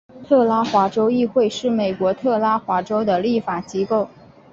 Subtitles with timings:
[0.27, 4.09] 特拉华州议会是美国特拉华州的立法机构。